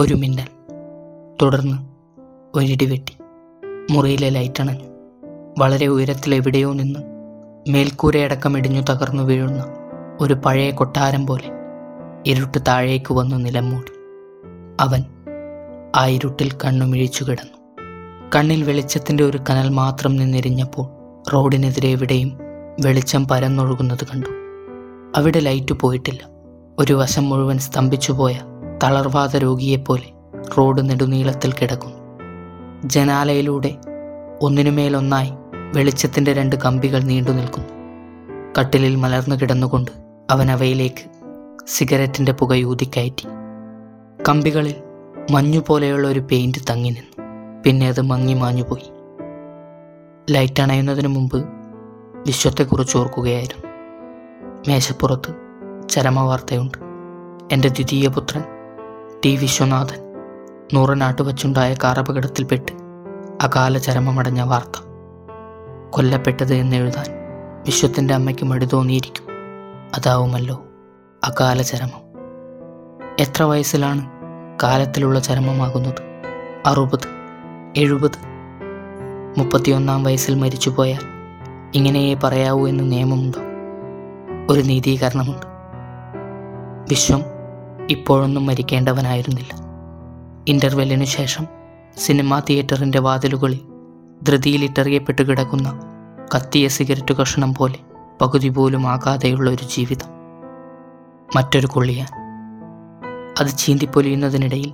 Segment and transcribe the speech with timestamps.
[0.00, 0.46] ഒരു മിന്നൽ.
[1.42, 1.78] തുടർന്ന്
[2.54, 3.16] ഒരിടി വെട്ടി.
[3.90, 4.84] മുറിയിലെ ലൈറ്റ് അണഞ്ഞു
[5.58, 7.00] വളരെ ഉയരത്തിൽ എവിടെയോ നിന്ന്
[7.68, 9.64] മേൽക്കൂരയടക്കം ഇടിഞ്ഞു തകർന്നു വീഴുന്ന
[10.20, 11.50] ഒരു പഴയ കൊട്ടാരം പോലെ
[12.26, 13.92] ഇരുട്ട് താഴേക്ക് വന്ന് നിലം മൂടി.
[14.80, 15.04] അവൻ
[15.96, 17.84] ആ ഇരുട്ടിൽ കണ്ണുമിഴിച്ചു കിടന്നു.
[18.36, 20.88] കണ്ണിൽ വെളിച്ചത്തിന്റെ ഒരു കനൽ മാത്രം നിന്നെരിഞ്ഞപ്പോൾ
[21.30, 22.38] റോഡിനെതിരെ എവിടെയും
[22.84, 24.28] വെളിച്ചം പരന്നൊഴുകുന്നത് കണ്ടു.
[25.16, 26.20] അവിടെ ലൈറ്റ് പോയിട്ടില്ല.
[26.78, 28.38] ഒരു വശം മുഴുവൻ സ്തംഭിച്ചുപോയ
[28.82, 30.08] തളർവാദ രോഗിയെപ്പോലെ
[30.58, 31.96] റോഡ് നെടുനീളത്തിൽ കിടക്കുന്നു.
[32.84, 33.76] ജനാലയിലൂടെ
[34.42, 35.30] ഒന്നിനുമേലൊന്നായി
[35.76, 37.68] വെളിച്ചത്തിന്റെ രണ്ട് കമ്പികൾ നീണ്ടു നിൽക്കുന്നു.
[38.58, 39.90] കട്ടിലിൽ മലർന്നു കിടന്നുകൊണ്ട്
[40.30, 41.10] അവൻ അവയിലേക്ക്
[41.66, 43.26] സിഗരറ്റിന്റെ പുക ഊതിക്കയറ്റി
[44.28, 44.74] കമ്പികളിൽ
[45.30, 47.24] മഞ്ഞുപോലെയുള്ള ഒരു പെയിന്റ് തങ്ങി നിന്നു.
[47.62, 48.90] പിന്നെ അത് മങ്ങി മാഞ്ഞുപോയി
[50.30, 51.44] ലൈറ്റ് അണയുന്നതിന് മുമ്പ്
[52.26, 53.66] വിശ്വത്തെക്കുറിച്ച് ഓർക്കുകയായിരുന്നു.
[54.68, 55.34] മേശപ്പുറത്ത്
[55.88, 56.78] ചരമവാർത്തയുണ്ട്.
[57.52, 58.59] എന്റെ ദ്വിതീയ പുത്രൻ
[59.24, 59.36] ടി.
[59.36, 59.98] വിശ്വനാഥൻ
[60.74, 62.72] നൂറനാട്ട് വച്ചുണ്ടായ കാറപകടത്തിൽപ്പെട്ട്
[63.42, 64.82] അകാല ചരമമടഞ്ഞ വാർത്ത.
[65.90, 67.04] കൊല്ലപ്പെട്ടത് എന്നെഴുതാൻ
[67.66, 69.24] വിശ്വത്തിന്റെ അമ്മയ്ക്ക് മടി തോന്നിയിരിക്കും.
[69.94, 70.62] അതാവുമല്ലോ
[71.24, 72.00] അകാല ചരമം.
[73.20, 74.10] എത്ര വയസ്സിലാണ്
[74.62, 76.02] കാലത്തിലുള്ള ചരമമാകുന്നത്?
[76.66, 77.08] അറുപത്
[77.76, 78.18] എഴുപത്
[79.38, 81.00] മുപ്പത്തിയൊന്നാം വയസ്സിൽ മരിച്ചുപോയാൽ
[81.74, 83.40] ഇങ്ങനെയേ പറയാവൂ എന്ന് നിയമമുണ്ടോ?
[84.52, 85.46] ഒരു നീതീകരണമുണ്ട്.
[86.90, 87.39] വിശ്വം
[87.90, 89.54] ഇപ്പോഴൊന്നും മരിക്കേണ്ടവനായിരുന്നില്ല.
[90.48, 91.46] ഇന്റർവെല്ലിനു ശേഷം
[91.96, 93.60] സിനിമാ തിയേറ്ററിന്റെ വാതിലുകളിൽ
[94.22, 95.80] ധൃതിയിലിട്ടറിയപ്പെട്ട് കിടക്കുന്ന
[96.36, 97.78] കത്തിയ സിഗരറ്റ് കഷണം പോലെ
[98.20, 100.06] പകുതി പോലും ആകാതെയുള്ള ഒരു ജീവിതം.
[101.36, 102.08] മറ്റൊരു കൊള്ളിയാൻ.
[103.40, 104.72] അത് ചീന്തിപ്പൊലിയുന്നതിനിടയിൽ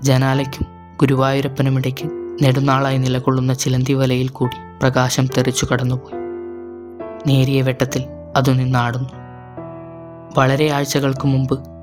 [0.00, 0.66] ജനാലയ്ക്കും
[1.00, 6.18] ഗുരുവായൂരപ്പനുമിടയ്ക്ക് നെടുനാളായി നിലകൊള്ളുന്ന ചിലന്തി വലയിൽ കൂടി പ്രകാശം തെറിച്ചു കടന്നുപോയി.
[7.26, 8.04] നേരിയ വെട്ടത്തിൽ
[8.36, 9.08] അതു നിന്നാടുന്നു.
[10.38, 11.75] വളരെ ആഴ്ചകൾക്ക് മുമ്പ്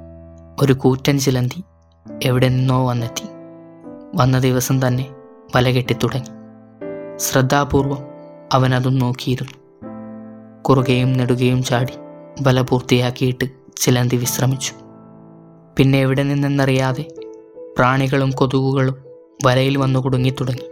[0.62, 1.64] ഒരു കൂറ്റൻ ചിലന്തി
[2.23, 3.28] എവിടെ നിന്നോ വന്നെത്തി.
[4.16, 5.06] വന്ന ദിവസം തന്നെ
[5.55, 6.30] വല കെട്ടിത്തുടങ്ങി
[7.20, 7.98] ശ്രദ്ധാപൂർവം
[8.54, 9.54] അവനതും നോക്കിയിരുന്നു.
[10.61, 11.94] കുറുകയും നെടുകയും ചാടി
[12.42, 13.45] വല പൂർത്തിയാക്കിയിട്ട്
[13.77, 14.73] ചിലന്തി വിശ്രമിച്ചു.
[15.77, 17.06] പിന്നെ എവിടെ നിന്നെന്നറിയാതെ
[17.77, 18.95] പ്രാണികളും കൊതുകുകളും
[19.45, 20.70] വലയിൽ വന്നു കുടുങ്ങിത്തുടങ്ങി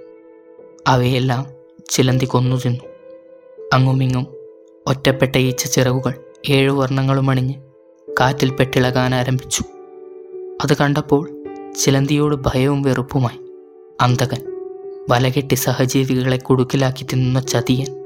[0.87, 1.45] അവയെല്ലാം
[1.89, 2.85] ചിലന്തി കൊന്നു തിന്നു.
[3.73, 4.27] അങ്ങുമിങ്ങും
[4.87, 6.13] ഒറ്റപ്പെട്ട ഈച്ച ചിറകുകൾ
[6.49, 7.53] ഏഴു വർണങ്ങളും അണിഞ്ഞ്
[8.19, 9.80] കാറ്റിൽ പെട്ടിളകാൻ ആരംഭിച്ചു.
[10.63, 11.43] അത് കണ്ടപ്പോൾ
[11.83, 13.39] ചിലന്തിയോട് ഭയവും വെറുപ്പുമായി.
[14.01, 14.37] അന്തകൻ
[15.09, 18.03] വലകെട്ടി സഹജീവികളെ കുടുക്കിലാക്കി തിന്നുന്ന ചതിയൻ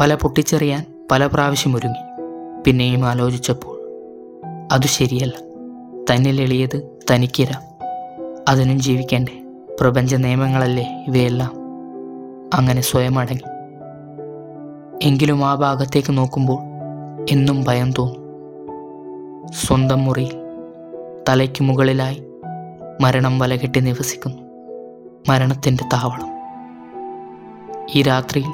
[0.00, 2.22] വല പൊട്ടിച്ചെറിയാൻ പല പ്രാവശ്യം ഒരുങ്ങി.
[2.62, 3.80] പിന്നെയും ആലോചിച്ചപ്പോൾ
[4.72, 5.34] അത് ശരിയല്ല.
[6.10, 7.48] തന്നിൽ എളിയത് തനിക്കിര.
[8.48, 9.44] അതിനും ജീവിക്കേണ്ടേ.
[9.80, 11.52] പ്രപഞ്ച നിയമങ്ങളല്ലേ ഇവയെല്ലാം?
[12.54, 13.48] അങ്ങനെ സ്വയം അടങ്ങി.
[15.02, 16.58] എങ്കിലും ആ ഭാഗത്തേക്ക് നോക്കുമ്പോൾ
[17.30, 18.26] എന്നും ഭയം തോന്നും.
[19.52, 20.45] സ്വന്തം മുറിയിൽ
[21.28, 22.22] തലയ്ക്ക് മുകളിലായി
[23.00, 24.42] മരണം വലകെട്ടി നിവസിക്കുന്നു.
[25.28, 26.30] മരണത്തിന്റെ താവളം.
[27.94, 28.48] ഈ രാത്രിയിൽ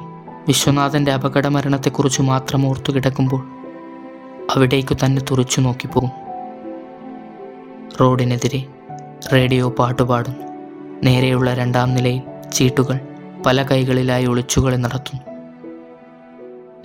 [0.48, 3.42] വിശ്വനാഥന്റെ അപകട മരണത്തെക്കുറിച്ച് മാത്രം ഓർത്തു കിടക്കുമ്പോൾ
[4.56, 6.10] അവിടേക്ക് തന്നെ തുറച്ചു നോക്കിപ്പോകും
[8.00, 8.66] റോഡിനെതിരെ
[9.32, 10.46] റേഡിയോ പാട്ടുപാടുന്നു
[11.02, 13.00] നേരെയുള്ള രണ്ടാം നിലയിൽ ചീട്ടുകൾ
[13.46, 15.22] പല കൈകളിലായി ഒളിച്ചുകളി നടത്തുന്നു.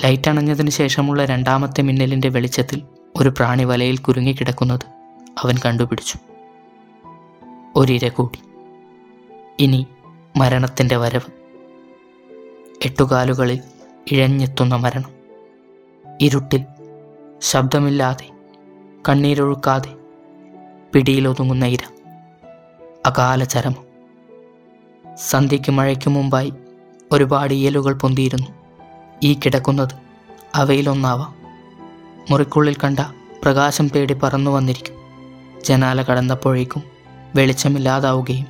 [0.04, 2.82] ലൈറ്റ് അണഞ്ഞതിന് ശേഷമുള്ള രണ്ടാമത്തെ മിന്നലിന്റെ വെളിച്ചത്തിൽ
[3.16, 4.97] ഒരു പ്രാണി വലയിൽ കുരുങ്ങിക്കിടക്കുന്നത്
[5.44, 6.18] അവൻ കണ്ടുപിടിച്ചു.
[7.76, 8.40] ഒരിര കൂടി
[9.60, 9.88] ഇനി
[10.38, 11.32] മരണത്തിന്റെ വരവ്.
[12.86, 13.62] എട്ടുകാലുകളിൽ
[14.12, 15.18] ഇഴഞ്ഞെത്തുന്ന മരണം.
[16.22, 16.64] ഇരുട്ടിൽ
[17.40, 18.30] ശബ്ദമില്ലാതെ
[19.10, 19.96] കണ്ണീരൊഴുക്കാതെ
[20.94, 21.80] പിടിയിലൊതുങ്ങുന്ന ഇര.
[23.06, 23.88] അകാല ചരമം.
[25.16, 26.54] സന്ധ്യയ്ക്ക് മഴയ്ക്ക് മുമ്പായി
[27.12, 28.48] ഒരുപാട് ഇയലുകൾ പൊന്തിയിരുന്നു.
[29.24, 29.96] ഈ കിടക്കുന്നത്
[30.56, 31.36] അവയിലൊന്നാവാം.
[32.32, 33.00] മുറിക്കുള്ളിൽ കണ്ട
[33.44, 34.97] പ്രകാശം തേടി പറന്നു വന്നിരിക്കും.
[35.66, 36.84] ജനാല കടന്നപ്പോഴേക്കും
[37.36, 38.48] വെളിച്ചമില്ലാതാവുകയും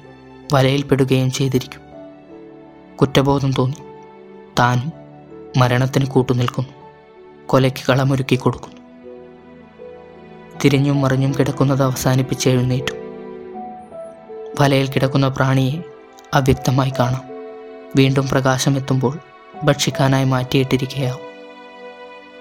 [0.53, 1.81] വലയിൽപ്പെടുകയും ചെയ്തിരിക്കും.
[2.97, 3.83] കുറ്റബോധം തോന്നി.
[4.59, 4.91] താനും
[5.57, 6.69] മരണത്തിന് കൂട്ടുനിൽക്കുന്നു.
[7.45, 8.77] കൊലയ്ക്ക് കളമൊരുക്കി കൊടുക്കുന്നു.
[10.65, 12.91] തിരിഞ്ഞും മറിഞ്ഞും കിടക്കുന്നത് അവസാനിപ്പിച്ച് എഴുന്നേറ്റു.
[14.59, 15.81] വലയിൽ കിടക്കുന്ന പ്രാണിയെ
[16.33, 17.23] അവ്യക്തമായി കാണാം.
[17.95, 19.19] വീണ്ടും പ്രകാശമെത്തുമ്പോൾ
[19.63, 21.27] ഭക്ഷിക്കാനായി മാറ്റിയിട്ടിരിക്കുകയാവും.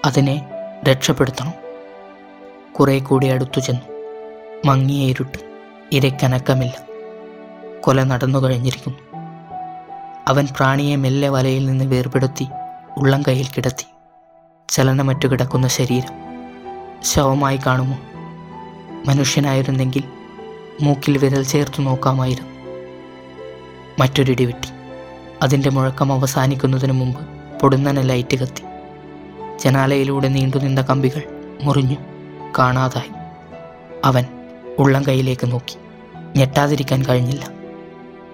[0.05, 0.49] അതിനെ
[0.85, 1.53] രക്ഷപ്പെടുത്തണം.
[2.73, 3.96] കുറെ കൂടി അടുത്തു ചെന്നു
[4.67, 5.39] മങ്ങിയ ഇരുട്ട്
[5.93, 6.87] ഇരയ്ക്കനക്കമില്ല
[7.81, 8.99] കൊല നടന്നു കഴിഞ്ഞിരിക്കുന്നു
[10.29, 12.47] അവൻ പ്രാണിയെ മെല്ലെ വലയിൽ നിന്ന് വേർപെടുത്തി
[12.99, 13.87] ഉള്ളം കയ്യിൽ കിടത്തി.
[14.69, 16.11] ചലനമറ്റു കിടക്കുന്ന ശരീരം.
[17.03, 17.99] ശവമായി കാണുമോ?
[19.07, 20.03] മനുഷ്യനായിരുന്നെങ്കിൽ
[20.83, 22.51] മൂക്കിൽ വിരൽ ചേർത്ത് നോക്കാമായിരുന്നു.
[24.01, 24.69] മറ്റൊരിടി വെട്ടി.
[25.43, 27.21] അതിന്റെ മുഴക്കം അവസാനിക്കുന്നതിന് മുമ്പ്
[27.61, 28.63] പൊടുന്നനെ ലൈറ്റ് കത്തി.
[29.59, 31.23] ജനാലയിലൂടെ നീണ്ടുനിന്ന കമ്പികൾ
[31.63, 31.97] മുറിഞ്ഞു
[32.59, 33.11] കാണാതായി.
[34.05, 34.25] അവൻ
[34.79, 35.79] ഉള്ളം കൈയിലേക്ക് നോക്കി.
[36.39, 37.45] ഞെട്ടാതിരിക്കാൻ കഴിഞ്ഞില്ല.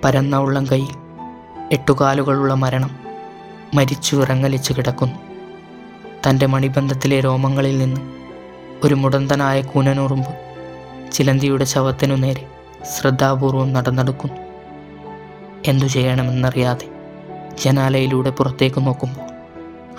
[0.05, 0.95] പരന്ന ഉള്ളം കൈയിൽ
[1.73, 2.91] എട്ടുകാലുകളുള്ള മരണം
[3.75, 5.15] മരിച്ചു ഇറങ്ങലിച്ചു കിടക്കുന്നു.
[6.29, 8.01] തന്റെ മണിബന്ധത്തിലെ രോമങ്ങളിൽ നിന്ന്
[8.85, 10.31] ഒരു മുടന്തനായ കൂനനുറുമ്പ്
[11.13, 12.47] ചിലന്തിയുടെ ശവത്തിനു നേരെ
[12.85, 14.37] ശ്രദ്ധാപൂർവം നടന്നെടുക്കുന്നു.
[15.67, 16.89] എന്തു ചെയ്യണമെന്നറിയാതെ
[17.65, 19.33] ജനാലയിലൂടെ പുറത്തേക്ക് നോക്കുമ്പോൾ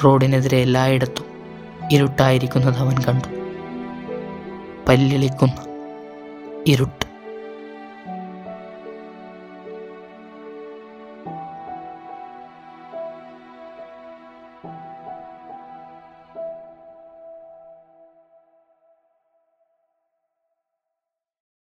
[0.04, 1.26] റോഡിനെതിരെ എല്ലായിടത്തും
[1.92, 3.28] ഇരുട്ടായിരിക്കുന്നത് അവൻ കണ്ടു.
[4.88, 5.73] പല്ലിളിക്കുന്ന
[6.68, 7.13] ഇരുട്ട്